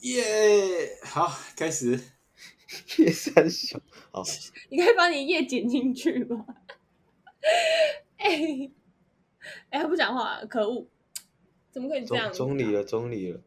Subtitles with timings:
[0.00, 2.00] 耶，好，开始。
[2.98, 3.78] 叶三小，
[4.10, 4.22] 好，
[4.70, 6.46] 你可以把你叶剪进去吗？
[8.16, 8.70] 哎、
[9.68, 10.86] 哎，他不讲话，可恶！
[11.70, 12.32] 怎么可以这中样？
[12.32, 13.42] 中理了，中理了。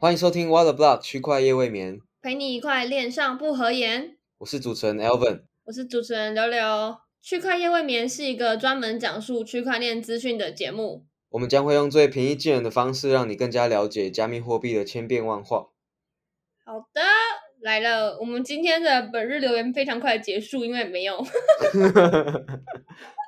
[0.00, 4.16] 欢迎收听 the Block 区块夜未眠，陪你一块恋上不合言。
[4.38, 5.42] 我是主持人 Elvin，。
[5.64, 7.09] 我是主持人刘刘。
[7.22, 11.04] 区块夜未眠是一个专门讲述区块链资讯的节目。
[11.28, 15.68] 我们将会用最平易近人的方式，让你更加了解加密货币的千变万化。
[16.64, 17.00] 好的，
[17.60, 21.20] 来了，我们今天的本日留言非常快地结束，因为没有。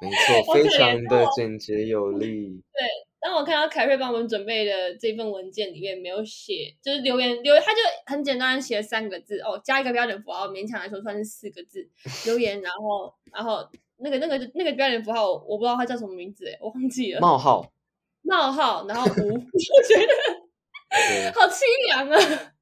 [0.01, 2.61] 没错，非常的哦简洁有力。
[2.73, 2.83] 对
[3.21, 11.89] 当我看到凯瑞帮我们准备的这份文件里面没有写，就是留言留言，他就很简单地写了三个字哦，加一个标点符号，勉强来说算是四个字
[12.27, 13.65] 留言，然后然后
[14.03, 17.73] 那个那个那个标点符号我我不知道它叫什么名字，诶我忘记了，冒号，
[18.23, 22.53] 冒号，然后无， 我觉得，好凄凉啊。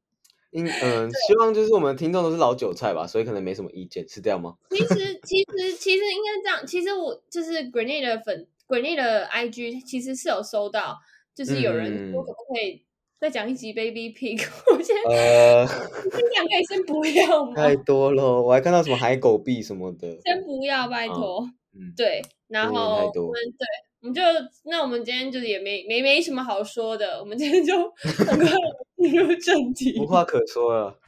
[0.50, 4.56] 因 嗯，希望就是我们听众都是老韭菜吧，所以可能没什么意见，是这样吗？
[4.70, 10.98] 其实其实其实应该这样，其实我就是 Grenade 的粉 Grenade 的 IG 其实是有收到，
[11.34, 12.84] 就是有人说嗯可不可以
[13.20, 17.54] 再讲一集 Baby Pig， 我先呃，尽量可以先不要 吗？
[17.54, 20.08] 太多了，我还看到什么海狗币什么的。
[20.24, 21.46] 先不要，拜托。
[21.74, 23.66] 嗯，对，然后我们对，
[24.00, 24.22] 我们就
[24.64, 28.48] 那我们今天就是也没没没什么好说的，我们今天就很快
[28.96, 30.00] 进入正题。
[30.00, 30.98] 无话可说了。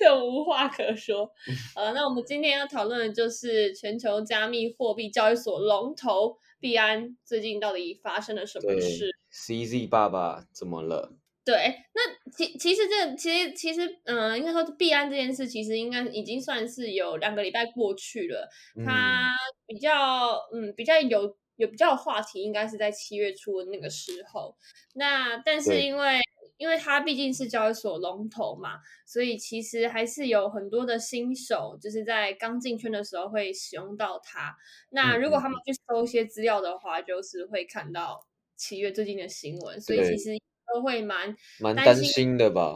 [0.00, 1.30] 对，无话可说。
[1.76, 11.12] 呃，那我们今天要讨论的就是全球加密货币交易所龙头币安最近到底发生了什么事？，CZ 爸爸怎么了？
[11.50, 18.48] 对，那其其实这其实其实嗯、呃应该说币安这件事，其实应该已经算是有两个礼拜过去了。
[18.76, 19.32] 嗯它
[19.66, 24.56] 比较嗯比较有有比较有话题，应该是在七月初的那个时候。
[24.94, 26.20] 那但是因为
[26.56, 34.54] 因为它毕竟是交易所龙头嘛，所以其实还是有很多的新手，就是在刚进圈的时候会使用到它。
[34.90, 38.24] 那嗯如果他们去搜一些资料的话，就是会看到
[38.56, 40.38] 七月最近的新闻，所以其实
[40.74, 42.74] 都会蛮蛮担担心心的吧？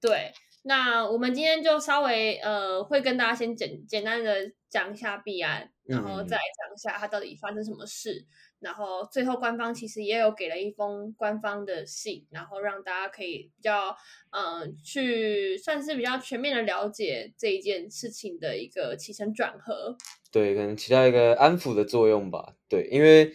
[0.00, 8.24] 对，那我们今天就稍微呃，会跟大家先简简单的讲一下币安，然后嗯再讲一下它到底发生什么事，
[8.60, 13.96] 然后最后官方其实也有给了一封官方的信，然后让大家可以比较
[14.30, 19.96] 嗯、呃去算是比较全面的了解这一件事情的一个起承转合。
[20.30, 22.54] 对，可能起到一个安抚的作用吧。
[22.66, 23.30] 对，因为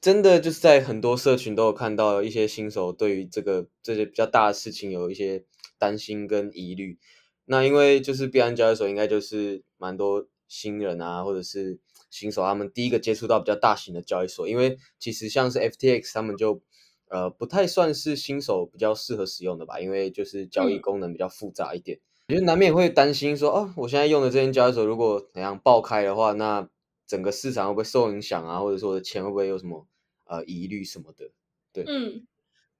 [0.00, 5.44] 真的就是在很多社群都有看到一些新手对于这个这些比较大的事情有一些
[5.78, 6.98] 担心跟疑虑。
[7.44, 11.78] 那因为就是币安交易所应该就是蛮多新人啊，或者是
[12.10, 16.60] 新手他们第一个接触到比较大型的交易所，因为其实像是 FTX 他们就
[17.08, 21.98] 呃不太算是新手比较适合使用的吧，因为就是交易嗯功能比较复杂一点。
[22.28, 26.68] 我觉得难免会担心说，哦，我现在用的这间交易所如果怎样爆开的话，那
[27.06, 28.60] 整个市场会不会受影响啊？
[28.60, 29.86] 或者说我的钱会不会有什么
[30.26, 31.30] 呃疑虑什么的？
[31.72, 32.26] 对嗯，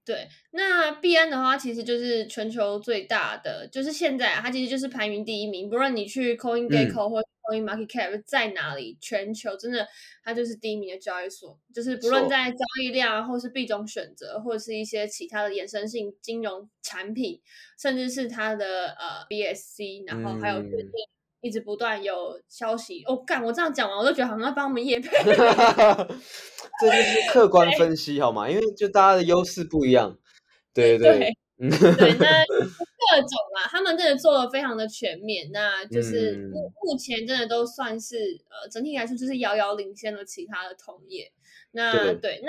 [0.05, 0.29] 对。
[0.53, 5.69] 那币安的话，其实就是全球最大的，就是现在啊，它其实就是排名第一名。
[5.69, 9.85] 不论你去 CoinGecko 或 Coin Market Cap 在哪里，全球真的
[10.23, 11.59] 它就是第一名的交易所。
[11.75, 17.41] 就是不论在交易量，或是币种选择，或者是一些其他的衍生性金融产品，
[17.81, 23.03] 甚至是它的呃 BSC，然后还有最近嗯一直不断有消息。
[23.07, 25.09] 哦，干，我这样讲完，我都觉得好像在帮我们业配。
[25.25, 28.49] 这就是客观分析好吗？
[28.49, 30.19] 因为就大家的优势不一样，
[30.73, 31.35] 对对
[31.69, 36.51] 对，那 各种啊，他们真的做的非常的全面，那就是嗯。
[36.51, 38.17] 目目前真的都算是
[38.49, 41.31] 呃整体来说就是遥遥领先了其他的同业。
[41.73, 42.15] 那对。
[42.15, 42.49] 对，那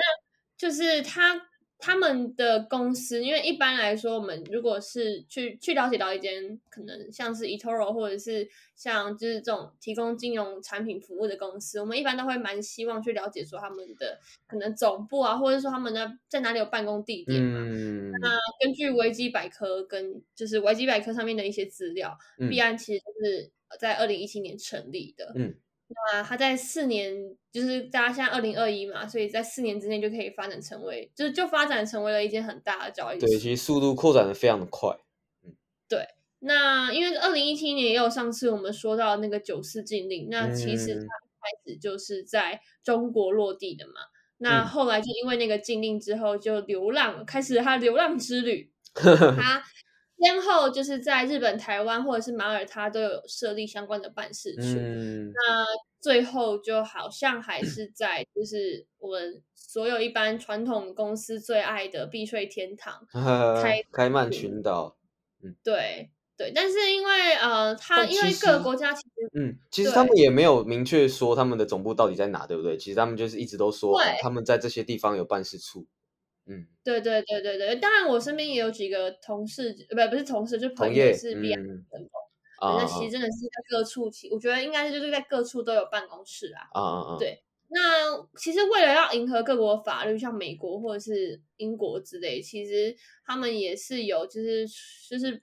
[0.56, 1.34] 就是他
[1.84, 14.16] 他们的公司，因为一般来说，我们如果是去去了解到一间可能像是 eToro 或者是像就是这种提供金融产品服务的公司，我们一般都会蛮希望去了解说他们的
[14.46, 17.58] 可能总部啊，或者说他们的在哪里有办公地点嘛。
[17.58, 18.28] 嗯，那
[18.64, 23.50] 根据维基百科跟就是维基百科上面的一些资料，嗯币安其实就是
[23.80, 25.32] 在二零一七年成立的。
[25.34, 25.52] 嗯，
[25.94, 27.14] 那它在四年，
[27.52, 33.28] 就是大家现在二零二一嘛，所以在四年之内就可以发展成为，就是就发展成为了一间很大的交易所。
[33.28, 34.90] 对，其实速度扩展的非常的快，
[35.44, 35.54] 嗯，
[35.88, 36.06] 对
[36.40, 43.92] 那因为二零一七年也有上次我们说到那个九四禁令，那其实它开始就是在中国落地的嘛。
[44.38, 48.72] 那嗯后来就因为那个禁令之后，就流浪，开始他流浪之旅。
[48.94, 49.62] 他
[50.22, 54.78] 先后就是在日本、台湾或者是马耳他都有设立相关的办事处。
[54.78, 55.64] 嗯，那
[56.00, 63.06] 最后就好像还是在就是我们所有一般传统公司最爱的避税天堂
[63.62, 64.96] 开开曼群岛。
[65.64, 72.76] 对对，但是因为呃，它因为各个国家其实嗯，其实他们也没有明确说他们的总部到底在哪，对不对？
[72.78, 75.86] 其实他们就是一直都说他们在这些地方有办事处。
[76.46, 82.08] 嗯，对对对对对，当然我身边也有几个同事，不不是同事，就朋友是 B 安员工。
[82.60, 86.62] 那其实真的是在各处，其我觉得应该是就是在各处都有办公室啊。
[86.72, 87.16] 啊啊啊！
[87.18, 92.94] 对，那其实为了要迎合各国法律，像美国或者是英国之类，其实
[93.26, 94.64] 他们也是有，就是
[95.10, 95.42] 就是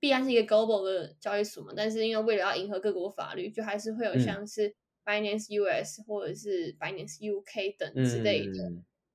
[0.00, 1.74] 必然是一个 global 的交易所嘛。
[1.76, 4.74] 但是因为为了要迎合各国法律，就还是会有像是
[5.04, 8.72] Binance US 或者是 Binance UK 等之类的。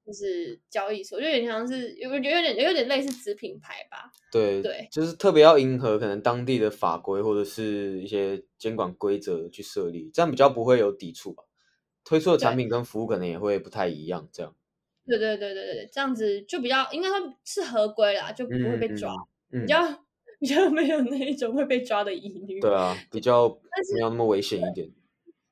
[0.09, 4.11] 就是交易所，就有点像是有有有点有点类似子品牌吧。
[4.31, 11.43] 对对，就是特别要迎合可能当地的法规或者是一些监管规则去设立，这样比较不会有抵触吧。
[12.03, 14.55] 推出的产品跟服务可能也会不太一样，这样。
[15.05, 19.13] 对对对对对，这样子就比较应该说是合规啦，就不会被抓，
[19.51, 19.79] 比较
[20.39, 22.59] 比较没有那一种会被抓的疑虑。
[22.59, 23.47] 对啊，比较
[23.93, 24.89] 没有那么危险一点。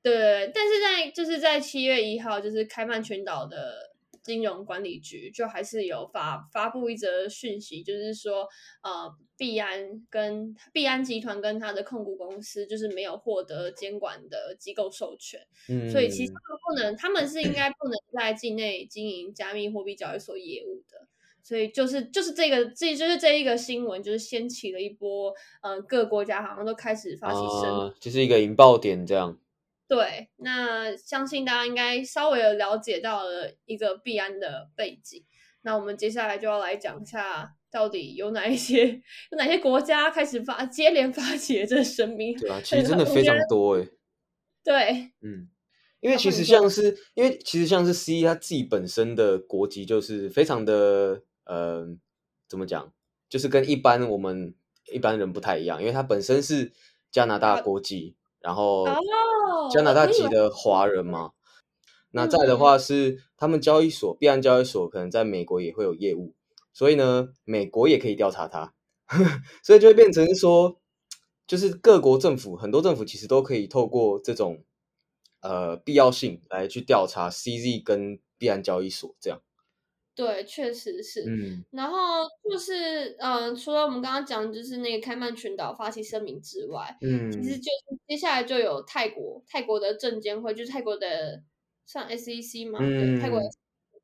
[0.01, 3.95] 对，但是在就是在七月一号，就是开曼群岛的。
[4.28, 8.46] 金融管理局就还是有发发布一则讯息，就是说，
[8.84, 15.40] 呃，币安跟币安集团跟他的控股公司就是没有获得监管的机构授权，
[15.70, 21.08] 嗯，所以其实不能，他们是应该不能在境内经营加密货币交易所业务的，
[21.42, 29.40] 所以就是就是这个这就是这一个新闻，就是掀起了一波，呃，各国家好像都开始发起声，就是一个引爆点这样。
[29.88, 35.24] 对，那相信大家应该稍微有了解到了一个币安的背景。
[35.62, 39.01] 那我们接下来就要来讲一下，到底有哪一些
[39.31, 42.38] 有哪些国家开始发接连发起这声明？
[42.38, 43.88] 对啊，其实真的非常多哎。
[44.62, 45.48] 对，嗯，
[46.01, 51.88] 因为其实像是因为其实像是 C 他自己本身的国籍就是非常的呃，
[52.50, 52.94] 怎么讲，
[53.30, 54.54] 就是跟一般我们
[54.92, 56.74] 一般人不太一样，因为他本身是
[57.10, 58.18] 加拿大国籍。
[58.39, 58.86] 然后
[59.72, 61.31] 加拿大籍的华人嘛，
[62.12, 66.34] 那再的话是他们交易所，币安交易所可能在美国也会有业务，
[66.72, 68.74] 所以呢，美国也可以调查他，
[69.63, 70.80] 所以就会变成说，
[71.45, 74.63] 就是各国政府很多政府其实都可以透过这种
[75.42, 79.42] 呃必要性来去调查 CZ 跟币安交易所这样。
[80.18, 81.24] 对，确实是。
[81.28, 87.72] 嗯，然后就是，嗯，除了我们刚刚讲，就是那个开曼群岛发起声明之外，嗯，其实就
[88.08, 91.44] 接下来就有泰国，泰国的证监会，就是泰国的
[91.86, 93.40] 算 SEC 嘛，对，泰国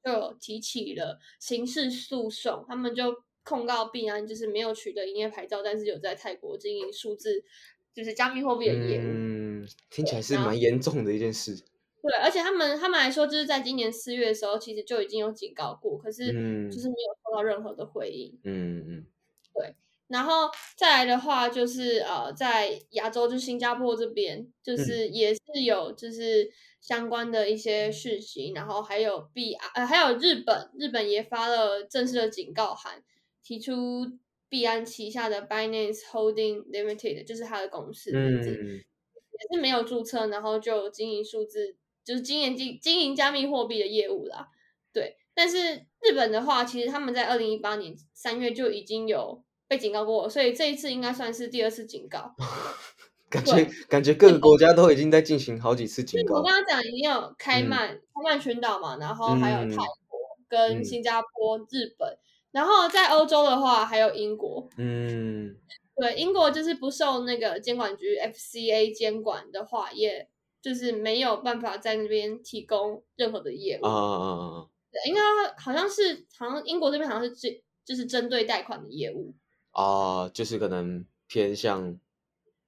[0.05, 7.43] 就有提起了刑事诉讼，他们就控告币安就是没有取得营业牌照，但是有在泰国经营数字
[7.91, 11.57] 就是加密货币的业务，嗯，听起来是蛮严重的一件事。
[12.03, 16.25] 对，而且他们他们来说，就是在今年四月的时候，其实就已经有警告过，可是
[16.69, 18.37] 就是没有收到任何的回应。
[18.43, 19.05] 嗯嗯，
[19.53, 19.73] 对。
[20.09, 26.51] 然后再来的话，就是呃，在亚洲，就新加坡这边，就是也是有就是
[26.81, 33.01] 相关的一些讯息，然后还有 B 呃还有日本，日本也发了正式的警告函，
[33.41, 34.05] 提出
[34.49, 41.77] 币安旗下的 Binance Holding Limited，就是他的公司名字，也是没有注册，然后就经营数字。
[42.03, 44.47] 就是经营经经营加密货币的业务啦，
[44.91, 45.17] 对。
[45.35, 52.35] 但是日本的话，其实他们在二零一八年三月就已经有被警告过，所以这一次应该算是第二次警告。
[53.31, 56.35] 感觉感觉各个国家都已经在进行好几次警告。
[56.35, 62.15] 我刚刚讲已经有开曼开曼群岛嘛，然后还有泰国跟新加坡、日本，
[62.51, 64.69] 然后在欧洲的话还有英国。
[64.77, 65.55] 嗯，
[65.95, 70.29] 对，英国就是不受那个监管局 FCA 监管的话也。
[70.63, 74.69] 就是没有办法在那边提供任何的业务啊啊啊！
[74.89, 75.21] 对，应该
[75.57, 77.51] 好像是好像英国这边好像是针
[77.83, 79.35] 就是针对贷款的业务
[79.71, 81.99] 啊，就是可能偏向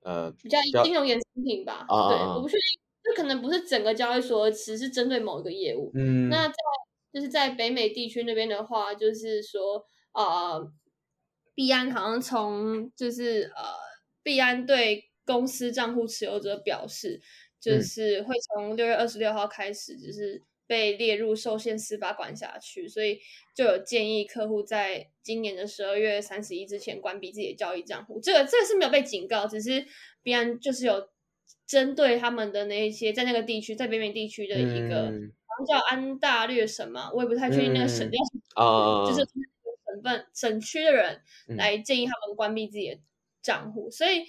[0.02, 1.86] 呃比较金融衍生品吧。
[1.88, 5.90] 啊对，我不确定，就可能不是整个交易所，只是针对某一个业务。
[5.96, 6.54] 嗯，那在
[7.14, 10.60] 就是在北美地区那边的话，就是说啊，
[11.54, 13.64] 币安好像从就是呃，
[14.22, 17.22] 币安对公司账户持有者表示。
[17.66, 23.20] 就是会从六月二十六号开始，就是被列入受限司法管辖区，所以
[23.56, 28.20] 就有建议客户在今年的十二月三十一之前关闭自己的交易账户。
[28.22, 29.84] 这个这个是没有被警告，只是
[30.22, 31.10] 必然就是有
[31.66, 41.20] 针对他们的那一些在那个地区，在北美地区的一个好像叫安大略省嘛，我也不太确定那个省叫什么，就是省份省区的人
[41.58, 43.00] 来建议他们关闭自己的
[43.42, 44.24] 账户，所以。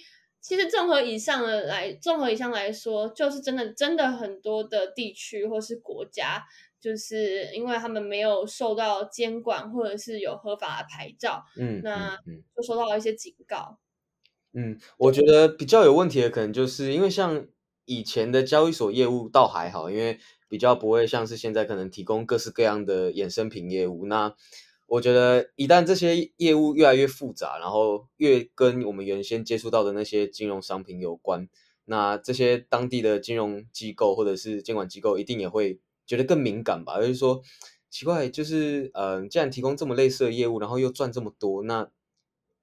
[0.47, 6.41] 其实综合以上的来，综合以上来说，就是真的真的很多的地区或是国家，
[6.79, 12.17] 就是因为他们没有受到监管，或者是有合法的牌照，嗯，那
[12.55, 13.77] 就收到了一些警告。
[14.53, 17.45] 嗯，我觉得比较有问题的可能就是因为像
[17.83, 24.05] 以前的交易所业务倒还好，因为比较不会像是现在可能提供各式各样的衍生品业务。
[24.05, 24.33] 那
[24.87, 31.47] 我觉得一旦这些业务越来越复杂，然后越跟我们原先接触到的那些金融商品有关，
[31.85, 36.99] 那这些当地的金融机构或者是监管机构一定也会觉得更敏感吧？
[36.99, 37.41] 就是说，
[37.89, 41.89] 奇怪，就是呃，既然提供这么类似的业务，然后又赚这么多，那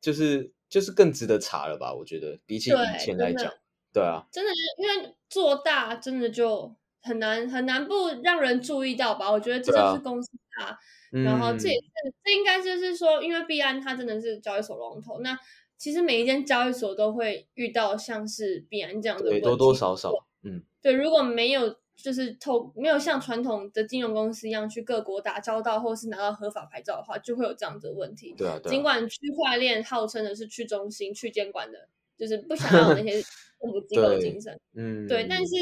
[0.01, 1.95] 就是就是更值得查了吧？
[1.95, 3.53] 我觉得比起以前来讲，
[3.93, 9.31] 对啊，真的是因为做大，真的就很难很难不让人注意到吧？
[9.31, 10.77] 我觉得这就是公司大，
[11.23, 15.39] 然后这也嗯是这应该就是说，因为币安它真的是交易所龙头，那
[15.77, 20.11] 其实每一间交易所都会遇到像是币安这样的问题，对多多少少，
[20.43, 28.35] 嗯，对，如果没有就是透没有像传统的金融公司一样去各国打交道，或是拿到合法牌照的话，就会有这样的问题。
[28.37, 33.23] 对啊，对啊，尽管区块链号称的是去中心、去监管的，就是不想要有那些
[33.61, 34.59] 政府机构的精神。
[34.75, 35.55] 嗯，对，但是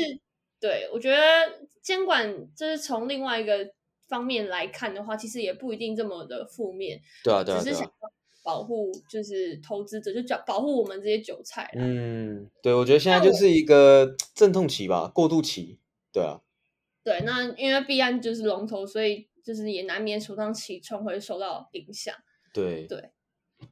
[0.62, 1.20] 对我觉得
[1.82, 3.68] 监管就是从另外一个
[4.08, 7.92] 方面来看的话，其实也不一定这么的负面，对啊，对啊，只是想。
[8.44, 11.70] 保护就是投资者，就保保护我们这些韭菜。
[11.76, 15.78] 嗯，对，我觉得现在就是一个阵痛期吧，过渡期，
[16.12, 16.40] 对啊，
[17.04, 22.12] 对，那因为币安就是龙头，所以就是也难免首当其冲会受到影响。
[22.52, 23.10] 对，对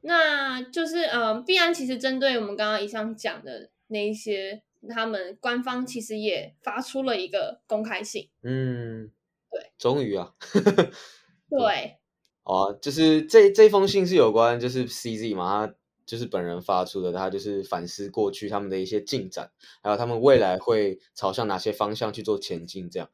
[0.03, 8.29] 那就是嗯，币安其实针对我们刚刚以上讲的那一些，他们官方其实也发出了一个公开信。
[8.41, 9.11] 嗯，
[9.49, 10.33] 对，终于啊，
[11.49, 11.97] 对，
[12.43, 19.51] 哦，就是这这封信是有关就是 CZ 嘛，他就是本人发出的，他就是反思过去他们的一些进展，
[19.83, 23.09] 还有他们未来会朝向哪些方向去做前进，这样。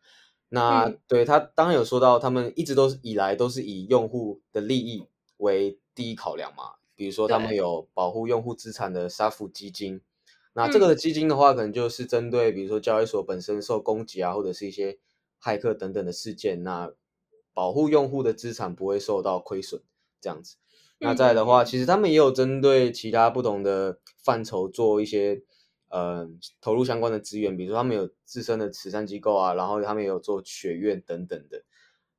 [0.49, 5.05] 那、嗯对他当然有说到，他们一直都是以来都是以用户的利益
[5.37, 10.01] 为第一考量嘛，比如说他们有保护用户资产的杀福基金。
[10.57, 14.97] 那这个的基金的话，可能就是针对比如说交易所本身受攻击啊，或者是一些
[15.39, 16.91] 骇客等等的事件，那
[17.53, 19.83] 保护用户的资产不会受到亏损，
[20.19, 20.55] 这样子。
[20.97, 25.43] 那再来的话，其实他们也有针对其他不同的范畴做一些
[25.89, 26.27] 呃
[26.59, 31.63] 投入相关的资源，比如说他们有自身的慈善机构啊，然后他们也有做学院等等的。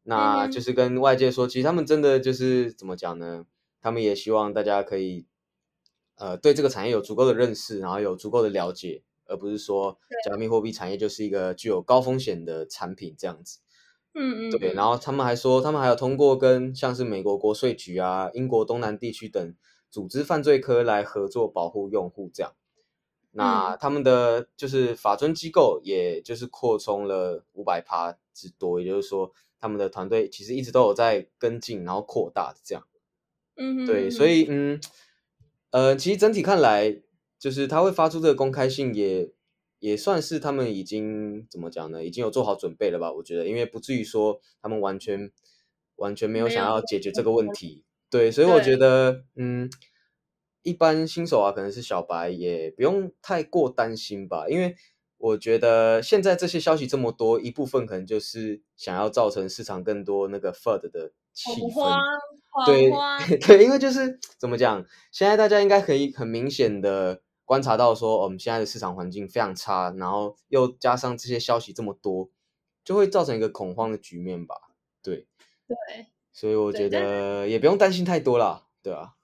[0.04, 3.46] 那就是跟外界说，其实他们真的就是怎么讲呢？
[3.80, 5.26] 他们也希望大家可以
[6.18, 13.60] 呃对这个产业有足够的认识，然后有足够的了解，而不是说加密货币产业就是一个具有高风险的产品这样子。
[14.14, 19.54] 嗯嗯，对，嗯然后他们还说，他们还有通过跟像是美国国税局啊、英国东南地区等
[19.90, 22.52] 组织犯罪科来合作保护用户，这样。
[23.30, 32.82] 那嗯他们的就是法尊机构，也就是扩充了五百趴之多，也就是说，他们的团队其实一直都有在跟进，然后扩大这样。
[33.56, 34.80] 嗯哼，对，嗯所以嗯，
[35.70, 37.02] 呃，其实整体看来，
[37.38, 39.30] 就是他会发出这个公开信也，
[39.78, 42.04] 也算是他们已经怎么讲呢？
[42.04, 43.12] 已经有做好准备了吧？
[43.12, 45.30] 我觉得，因为不至于说他们完全
[45.96, 47.84] 完全没有想要解决这个问题。
[48.10, 49.70] 对，所以我觉得，嗯，
[50.62, 54.74] 一般新手啊，可能是小白，也不用太过担心吧，因为
[55.18, 61.74] 我觉得现在这些消息这么多，一部分可能就是想要造成市场更多那个 FUD 的气恐氛。
[61.74, 62.02] 慌，
[62.66, 72.30] 对恐慌，对，因为就是怎么讲，现在大家应该可以很明显的观察到说，哦我们现在的市场环境非常差，然后又加上这些消息这么多，
[72.84, 74.56] 就会造成一个恐慌的局面吧。
[75.02, 75.26] 对，
[75.66, 76.06] 对。
[76.32, 79.14] 所以我觉得也不用担心太多啦，对啊，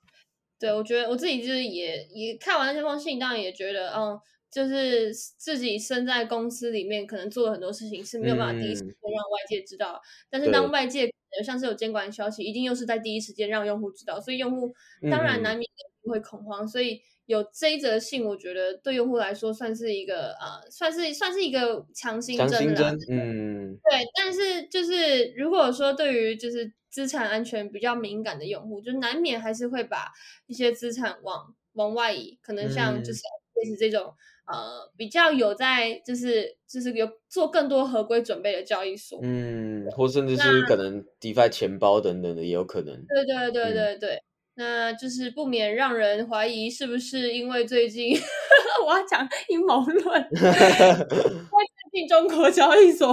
[0.58, 4.20] 对，我觉得我自己就是也也看完那封信，当然也觉得，嗯，
[4.54, 10.00] 就是自己身在公司里面，可能做了很多事情是没有办法第一时嗯间让外界知道。
[10.30, 11.06] 但是当外界
[11.36, 14.72] 呃像是有监管消息，一定又是在第一时间让用户知道，所以用户
[15.10, 15.68] 当然嗯难免
[16.04, 16.68] 会恐慌。
[16.68, 22.92] 所以有这一则信，我觉得对用户来说算是一个呃，算是算是一个强心针啦。
[23.10, 30.12] 嗯，对，但是就是如果说对于就是资产安全比较敏感的用户，就难免还是会把
[30.46, 33.14] 一些资产往往外移，可能像就嗯
[33.54, 34.12] 是类似这种、
[34.46, 39.18] 呃比较有在就是就是有做更多合规准备的交易所。
[39.22, 44.22] 嗯，或甚至是可能 DeFi 钱包等等的也有可能，对对对嗯对对，
[44.56, 48.12] 那就是不免让人怀疑是不是因为最近
[48.86, 53.08] 我要讲阴谋论， 最近中国交易所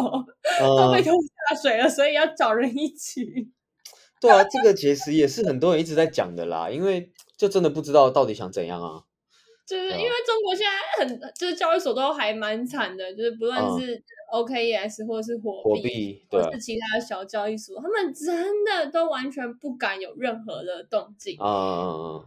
[0.59, 1.13] 都被嗯，拖
[1.49, 3.49] 下水了，所以要找人一起。
[4.19, 9.03] 对啊，这个其实也是很多人一直在讲的啦，因为就真的不知道到底想怎样啊。
[9.71, 21.37] 就是因为中国现在很，就是交易所都还蛮惨的，就是不论嗯是 OKES 或者是火货币，或是其他的小交易所，他们真的都完全不敢有任何的动静。
[21.39, 22.25] 啊啊啊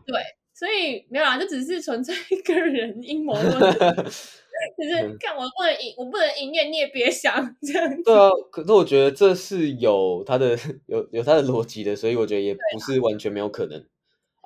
[0.54, 3.92] 所以没有啦，这只是存在一个人阴谋论，啊！
[4.78, 8.02] 就是看我不能赢，我不能营业，你也别想这样子。
[8.04, 13.80] 对啊，可是我觉得这是有它的 有有它的逻辑的，所以我觉得也不是完全没有可能。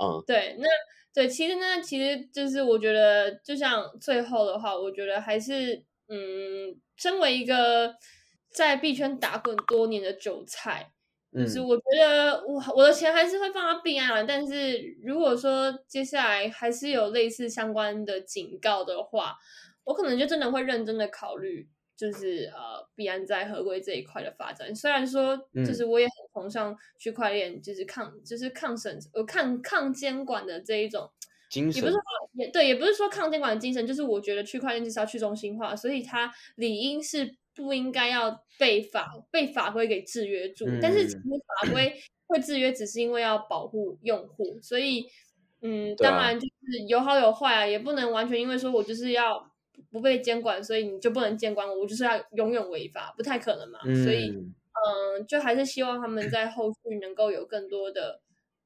[0.03, 0.67] 嗯，对，那
[1.19, 5.75] 对，其实呢，其实就是我觉得，就像最后的话，我觉得还是，
[6.07, 7.93] 嗯，身为一个
[8.53, 10.93] 在币圈打滚多年的韭菜，
[11.33, 19.37] 嗯就是我觉得我我的钱还是会放到币安了，但是如果说接下来还是有类似相关的警告的话，
[19.83, 21.69] 我可能就真的会认真的考虑。
[21.99, 25.37] 就是呃，必然在合规这一块的发展，虽然说
[25.67, 26.13] 就是我也很
[26.43, 31.11] 崇尚区块链，就是抗就是抗审呃抗抗监管的这一种。
[31.51, 32.03] 精神也不是说
[32.35, 40.67] 也对，也不是说抗监管的精神，就是我觉得区块链就是要去中心化，所以它理应是不应该要被法被法规给制约住。
[40.83, 41.93] 但是其实嗯法规
[42.29, 45.07] 会制约，只是因为要保护用户，所以
[45.63, 49.48] 嗯，当然就是有好有坏啊，也不能完全因为说我就是要
[49.91, 53.79] 不被监管，所以你就不能监管我，我就是要永远违法，不太可能嘛。
[54.05, 54.55] 所以嗯
[55.19, 58.21] 嗯，就还是希望他们在后续能够有更多的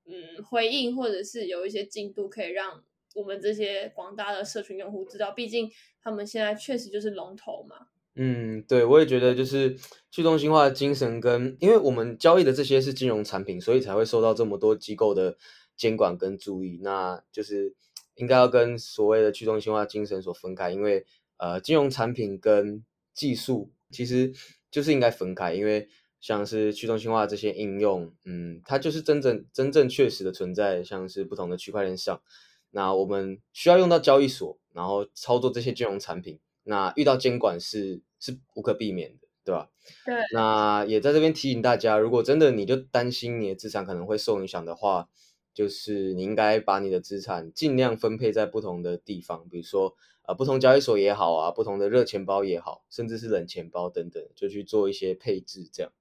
[0.07, 2.83] 嗯回应，或者是有一些进度，可以让
[3.14, 5.31] 我们这些广大的社群用户知道。
[5.31, 5.71] 毕竟
[6.02, 7.87] 他们现在确实就是龙头嘛。
[8.14, 9.75] 嗯，对，我也觉得就是
[10.11, 15.38] 去中心化的精神跟，因为我们交易的这些是金融产品，所以才会受到这么多机构的
[15.76, 16.78] 监管跟注意。
[16.83, 17.75] 那就是
[18.14, 21.04] 应该要跟所谓的去中心化精神所分开，因为
[21.38, 24.33] 呃，金融产品跟技术其实
[24.71, 25.88] 就是应该分开，因为
[26.21, 32.23] 像是去中心化这些应用，嗯，它就是真正真正确实的存在，像是不同的区块链上。
[32.71, 36.38] 那我们需要用到交易所，然后操作这些金融产品。
[36.64, 39.69] 那遇到监管是是无可避免的，对吧？
[40.07, 40.14] 对。
[40.33, 45.09] 那也在这边提醒大家，如果真的你就担心你的资产可能会受影响的话，
[45.54, 49.96] 就是你应该把你的资产尽量分配在不同的地方，比如说
[50.27, 55.92] 呃不同交易所也好啊，不同的热钱包也好，甚至是冷钱包等等，就去做一些配置，这样。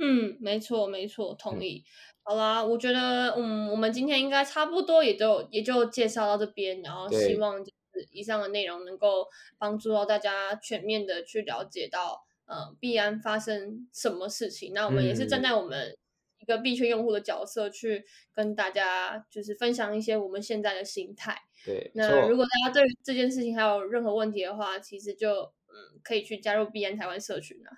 [0.00, 1.84] 嗯，没错，没错，同意。
[2.22, 9.26] 好啦，我觉得，嗯，我们今天应该差不多也就也就介绍到这边，然后希望就是以上的内容能够
[9.58, 14.72] 帮助到大家全面的去了解到，呃，必然发生什么事情。
[14.72, 16.07] 那我们也是站在我们一
[16.48, 21.36] 个币圈用户的角色去跟大家就是分享一些我们现在的心态。
[21.64, 27.68] 对，那如果大家对这件事情还有任何问题的话，其实就嗯可以去加入币安台湾社群啊。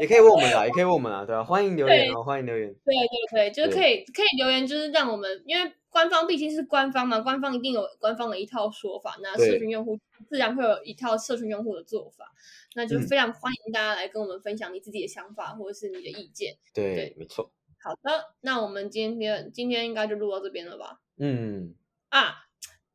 [0.00, 2.72] 也可以问我们啊，也可以问我们啊，对吧、欢迎留言啊，欢迎留言。
[2.72, 2.94] 对
[3.32, 9.98] 对对，就是可以可以留言，就是让我们，因为官方毕竟是官方嘛，官方一定有官方的一套说法，那社群用户
[10.28, 12.32] 自然会有一套社群用户的做法，
[12.74, 16.56] 那就非常欢迎大家来跟我们分享你自己的想法或者是你的意见。
[16.72, 17.50] 对，对没错。
[17.82, 21.00] 好的，那我们今天今天应该就录到这边了吧？
[21.18, 21.74] 嗯，
[22.10, 22.46] 啊，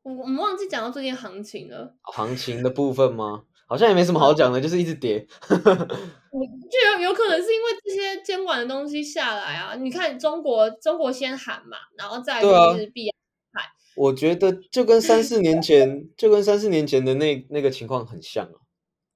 [0.04, 3.46] 我我们忘记讲到最近行情了，行情的部分吗？
[3.65, 5.25] 好像也没什么好讲的，就是一直跌。
[5.49, 9.75] 就有有可能是因为这些监管的东西下来啊。
[9.75, 13.15] 你看中国，中国先喊嘛，然后再就是币安
[13.54, 13.71] 喊。
[13.95, 18.62] 我觉得就跟三四年前， 就跟三四年前的那那个情况很像啊。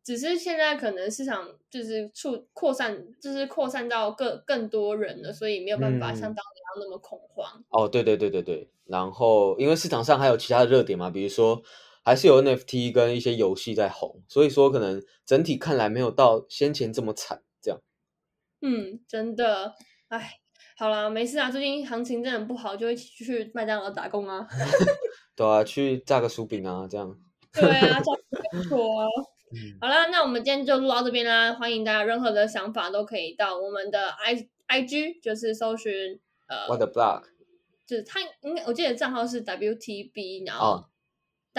[0.01, 7.63] 只是现在可能市场就是触扩散，就是扩散到更更多人了，所以没有办法像当年要那么恐慌。
[7.69, 8.71] 哦，对对对对对。
[8.85, 11.62] 然后因为市场上还有其他的热点嘛，比如说
[12.03, 17.41] 还是有 NFT 跟一些游戏在红，所以说可能整体看来没有到先前这么惨。
[17.62, 17.79] 这样。
[18.62, 19.73] 嗯，真的，
[20.07, 20.39] 哎，
[20.77, 21.49] 好啦，没事啊。
[21.49, 24.47] 最近行情真的不好，就一起去麦当劳打工啊。
[25.35, 27.17] 对啊，去炸个薯饼啊，这样。
[27.53, 28.12] 对啊，炸
[28.51, 29.07] 不错啊。
[29.81, 31.53] 好啦，那我们今天就录到这边啦。
[31.53, 37.23] 欢迎大家任何的想法都可以到我们的 i i g，就是搜寻呃 What the block，
[37.88, 40.89] 就是他应该我记得账号是 w t b，然后哦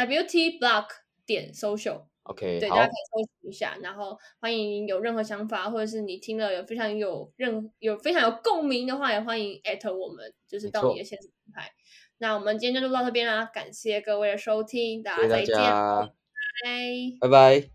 [0.07, 0.87] w t block
[1.27, 2.03] 点 social。
[2.25, 11.73] OK，对，大家可以搜寻一下，然后欢迎有任何想法，或者是你听了有非常有任有非常有共鸣的话，也欢迎艾特我们，就是到你的现实平台。
[12.19, 16.13] 那我们今天就录到这边啦，感谢各位的收听，大家再见，拜，
[17.21, 17.71] 拜，拜拜。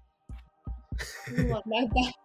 [1.28, 2.25] 嗯拜拜。